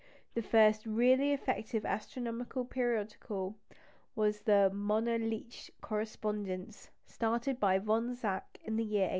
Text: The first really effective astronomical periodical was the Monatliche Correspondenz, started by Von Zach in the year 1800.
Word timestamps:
The 0.33 0.41
first 0.41 0.87
really 0.87 1.31
effective 1.31 1.85
astronomical 1.85 2.65
periodical 2.65 3.59
was 4.15 4.39
the 4.41 4.71
Monatliche 4.73 5.69
Correspondenz, 5.79 6.89
started 7.05 7.59
by 7.59 7.77
Von 7.77 8.15
Zach 8.15 8.57
in 8.63 8.77
the 8.77 8.83
year 8.83 9.01
1800. 9.03 9.09